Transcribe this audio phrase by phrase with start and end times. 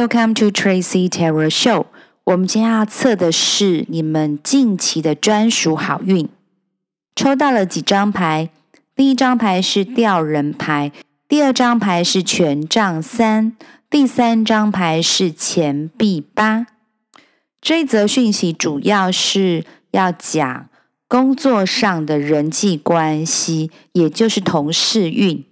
[0.00, 1.86] Welcome to Tracy Tarot Show。
[2.22, 6.28] 我们今天要测的是你们近期的专属好运。
[7.16, 8.50] 抽到了几张牌？
[8.94, 10.92] 第一张牌是吊人牌，
[11.26, 13.56] 第二张牌是权杖三，
[13.90, 16.68] 第三张牌是钱币八。
[17.60, 20.68] 这一则讯息主要是要讲
[21.08, 25.44] 工作上的人际关系，也就是同事运。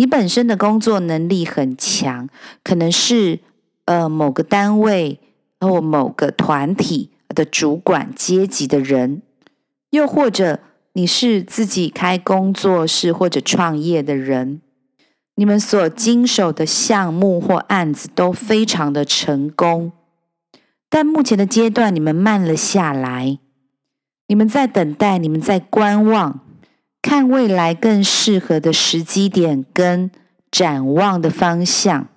[0.00, 2.26] 你本身的工作能力很强，
[2.64, 3.40] 可能是
[3.84, 5.20] 呃某个单位
[5.60, 9.20] 或某个团体的主管阶级的人，
[9.90, 10.60] 又或者
[10.94, 14.62] 你是自己开工作室或者创业的人，
[15.34, 19.92] 你们所经手的项目或案子都非常的成功，
[20.88, 23.38] 但目前的阶段你们慢了下来，
[24.28, 26.40] 你们在等待，你们在观望。
[27.02, 30.10] 看未来更适合的时机点跟
[30.50, 32.08] 展望的方向，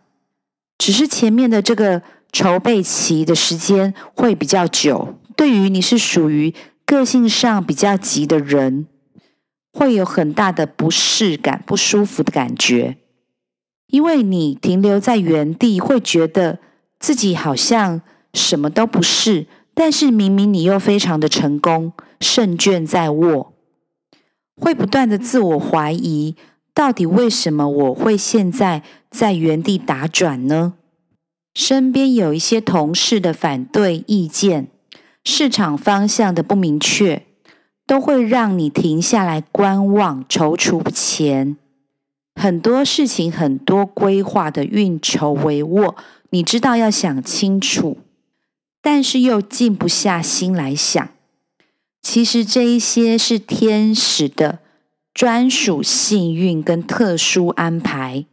[0.78, 5.16] 只是前面的这个筹备期的时间会比较久。
[5.36, 6.54] 对于你是属于
[6.86, 8.88] 个性上比较急的人，
[9.72, 12.98] 会有很大的不适感、不舒服的感觉，
[13.88, 16.60] 因为你停留在原地，会觉得
[17.00, 18.02] 自己好像
[18.34, 23.53] 什么都不是，但是明明你又非常的成功，胜券在握。
[24.56, 26.36] 会不断的自我怀疑，
[26.74, 30.74] 到底为什么我会现在在原地打转呢？
[31.54, 34.68] 身边有一些同事的反对意见，
[35.24, 37.26] 市场方向的不明确，
[37.86, 41.58] 都会让你停下来观望，踌躇不前。
[42.34, 45.96] 很多事情，很多规划的运筹帷幄，
[46.32, 47.98] 你知道要想清楚，
[48.82, 51.10] 但是又静不下心来想。
[52.04, 54.60] 其实这一些是天使的
[55.14, 58.26] 专属幸运跟特殊安排。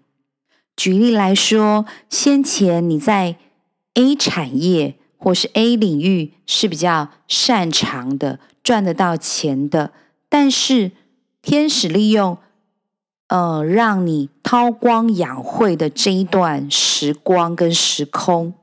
[0.77, 3.37] 举例来说，先前你在
[3.95, 9.93] A 产业或是 A 领域是比较擅长的，赚得到钱的，
[10.29, 10.91] 但是
[11.41, 12.39] 天使利用
[13.29, 18.55] 呃让你韬光养晦的这一段时光跟时空，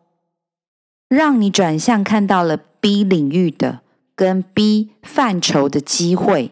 [1.07, 3.79] 让你转向看到了 B 领域的。
[4.17, 6.51] 跟 B 范畴的机会，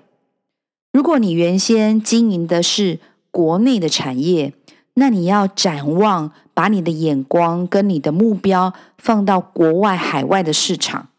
[0.93, 2.99] 如果你原先经营的是
[3.31, 4.53] 国内的产业，
[4.93, 11.09] 那你要展望，把你的眼光跟你的目标放到国外、海外的市场。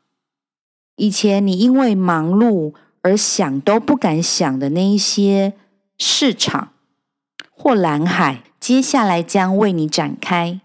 [0.94, 5.54] 以前你因为忙碌而想都不敢想的那一些
[5.98, 6.68] 市场
[7.50, 10.60] 或蓝海，接下来将为你展开，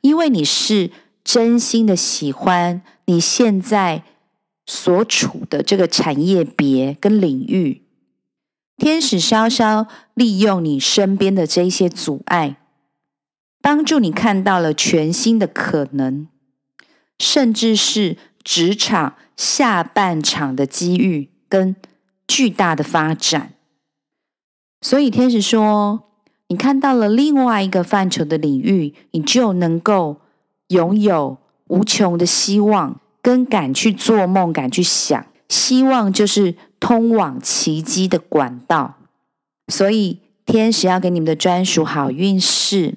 [0.00, 0.90] 因为你是
[1.22, 4.02] 真心的喜欢你现在。
[4.66, 7.82] 所处的这个产业别跟领域，
[8.76, 12.56] 天使稍稍利用你身边的这一些阻碍，
[13.62, 16.26] 帮助你看到了全新的可能，
[17.18, 21.76] 甚至是职场下半场的机遇跟
[22.26, 23.54] 巨大的发展。
[24.80, 26.10] 所以天使说，
[26.48, 30.20] 你看到了另外一个范畴的领域，你就能够
[30.68, 31.38] 拥有
[31.68, 33.00] 无穷的希望。
[33.26, 38.98] 跟敢去做梦，敢去想，希望就是通往奇迹的管道。
[39.66, 42.94] 所以天使要给你们的专属好运是，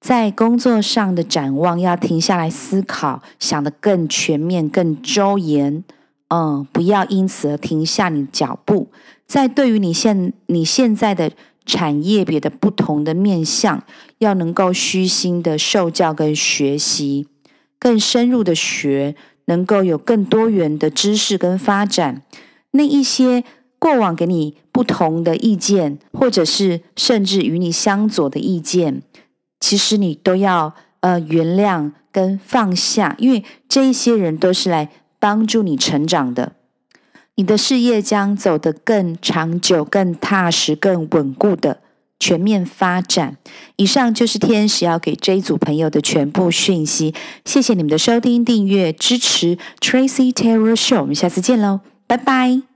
[0.00, 5.84] 在工作上的展望要停下来思考，想得更全面、更周延。
[6.28, 8.88] 嗯，不要因此而停下你的脚步。
[9.26, 11.30] 在对于你现你现在的
[11.66, 13.84] 产业别的不同的面向，
[14.16, 17.28] 要能够虚心的受教跟学习，
[17.78, 19.14] 更深入的学。
[19.48, 22.22] 能够有更多元的知识跟发展，
[22.70, 23.42] 那一些
[23.78, 29.02] 过往给你不同的意见，或者是甚至与你相左的意见，
[29.58, 36.52] 其实你都要呃原谅跟放下，因为这一些人都是来帮助你成长的，
[37.36, 41.80] 你的事业将走得更长久、更踏实、更稳固的。
[42.20, 43.36] 全面发展。
[43.76, 47.14] 以上就是天使要给这一组朋友的全部讯息。
[47.44, 49.56] 谢谢你们的收听、订阅、支持。
[49.80, 52.67] Tracy Terror Show，我们下次见喽，拜拜。